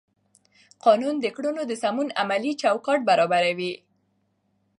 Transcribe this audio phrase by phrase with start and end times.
[0.85, 3.73] قانون د کړنو د سمون عملي چوکاټ برابروي.